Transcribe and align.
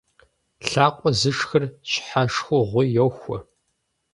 Лъакъуэ 0.69 1.09
зышхыр 1.19 1.63
щхьэ 1.91 2.23
шхыгъуи 2.33 2.87
йохуэ. 2.95 3.37